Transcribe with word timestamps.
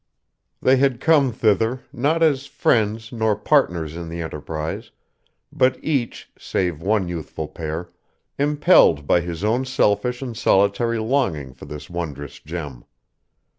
They 0.63 0.77
had 0.77 0.99
come 0.99 1.31
thither, 1.31 1.81
not 1.93 2.23
as 2.23 2.47
friends 2.47 3.11
nor 3.11 3.35
partners 3.35 3.95
in 3.95 4.09
the 4.09 4.19
enterprise, 4.23 4.89
but 5.53 5.77
each, 5.83 6.27
save 6.39 6.81
one 6.81 7.07
youthful 7.07 7.47
pair, 7.47 7.91
impelled 8.39 9.05
by 9.05 9.21
his 9.21 9.43
own 9.43 9.63
selfish 9.63 10.23
and 10.23 10.35
solitary 10.35 10.97
longing 10.97 11.53
for 11.53 11.65
this 11.65 11.87
wondrous 11.87 12.39
gem. 12.39 12.83